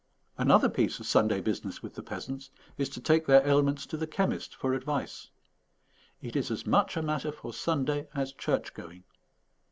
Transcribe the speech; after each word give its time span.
Another 0.35 0.67
piece 0.67 0.99
of 0.99 1.05
Sunday 1.05 1.41
business 1.41 1.83
with 1.83 1.93
the 1.93 2.01
peasants 2.01 2.49
is 2.75 2.89
to 2.89 2.99
take 2.99 3.27
their 3.27 3.47
ailments 3.47 3.85
to 3.85 3.97
the 3.97 4.07
chemist 4.07 4.55
for 4.55 4.73
advice. 4.73 5.29
It 6.23 6.35
is 6.35 6.49
as 6.49 6.65
much 6.65 6.97
a 6.97 7.03
matter 7.03 7.31
for 7.31 7.53
Sunday 7.53 8.07
as 8.15 8.33
church 8.33 8.73
going. 8.73 9.03